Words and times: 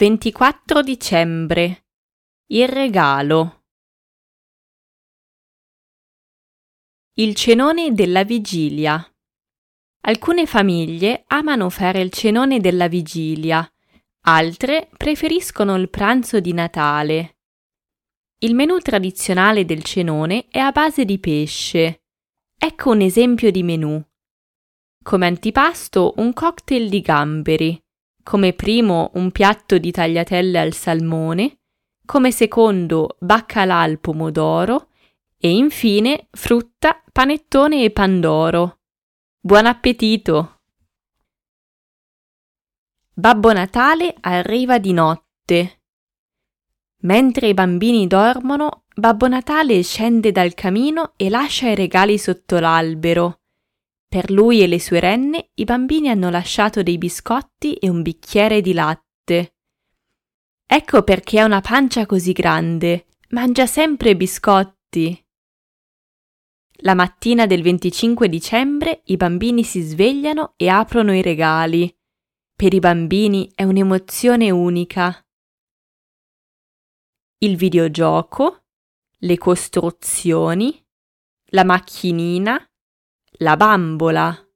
24 0.00 0.80
dicembre. 0.82 1.86
Il 2.52 2.68
regalo. 2.68 3.64
Il 7.14 7.34
cenone 7.34 7.92
della 7.92 8.22
vigilia. 8.22 9.04
Alcune 10.02 10.46
famiglie 10.46 11.24
amano 11.26 11.68
fare 11.68 12.00
il 12.00 12.12
cenone 12.12 12.60
della 12.60 12.86
vigilia, 12.86 13.68
altre 14.26 14.88
preferiscono 14.96 15.74
il 15.74 15.90
pranzo 15.90 16.38
di 16.38 16.52
Natale. 16.52 17.38
Il 18.38 18.54
menù 18.54 18.78
tradizionale 18.78 19.64
del 19.64 19.82
cenone 19.82 20.46
è 20.48 20.60
a 20.60 20.70
base 20.70 21.04
di 21.04 21.18
pesce. 21.18 22.04
Ecco 22.56 22.92
un 22.92 23.00
esempio 23.00 23.50
di 23.50 23.64
menù. 23.64 24.00
Come 25.02 25.26
antipasto 25.26 26.14
un 26.18 26.32
cocktail 26.32 26.88
di 26.88 27.00
gamberi 27.00 27.82
come 28.28 28.52
primo 28.52 29.10
un 29.14 29.32
piatto 29.32 29.78
di 29.78 29.90
tagliatelle 29.90 30.58
al 30.58 30.74
salmone, 30.74 31.60
come 32.04 32.30
secondo 32.30 33.16
baccalà 33.18 33.80
al 33.80 33.98
pomodoro 34.00 34.90
e 35.38 35.48
infine 35.56 36.28
frutta, 36.32 37.02
panettone 37.10 37.84
e 37.84 37.90
pandoro. 37.90 38.80
Buon 39.40 39.64
appetito! 39.64 40.60
Babbo 43.14 43.50
Natale 43.54 44.14
arriva 44.20 44.78
di 44.78 44.92
notte. 44.92 45.80
Mentre 47.04 47.48
i 47.48 47.54
bambini 47.54 48.06
dormono, 48.06 48.84
Babbo 48.94 49.26
Natale 49.26 49.82
scende 49.82 50.32
dal 50.32 50.52
camino 50.52 51.14
e 51.16 51.30
lascia 51.30 51.70
i 51.70 51.74
regali 51.74 52.18
sotto 52.18 52.58
l'albero 52.58 53.37
per 54.08 54.30
lui 54.30 54.62
e 54.62 54.66
le 54.66 54.80
sue 54.80 55.00
renne 55.00 55.50
i 55.54 55.64
bambini 55.64 56.08
hanno 56.08 56.30
lasciato 56.30 56.82
dei 56.82 56.96
biscotti 56.96 57.74
e 57.74 57.90
un 57.90 58.00
bicchiere 58.00 58.62
di 58.62 58.72
latte. 58.72 59.54
Ecco 60.66 61.02
perché 61.02 61.40
ha 61.40 61.44
una 61.44 61.60
pancia 61.60 62.06
così 62.06 62.32
grande. 62.32 63.06
Mangia 63.30 63.66
sempre 63.66 64.16
biscotti. 64.16 65.26
La 66.82 66.94
mattina 66.94 67.46
del 67.46 67.62
25 67.62 68.28
dicembre 68.28 69.02
i 69.06 69.16
bambini 69.16 69.62
si 69.64 69.82
svegliano 69.82 70.54
e 70.56 70.68
aprono 70.68 71.14
i 71.14 71.20
regali. 71.20 71.94
Per 72.54 72.72
i 72.72 72.78
bambini 72.78 73.50
è 73.54 73.64
un'emozione 73.64 74.50
unica. 74.50 75.22
Il 77.38 77.56
videogioco, 77.56 78.64
le 79.18 79.38
costruzioni, 79.38 80.84
la 81.50 81.64
macchinina, 81.64 82.67
la 83.40 83.56
bambola 83.56 84.47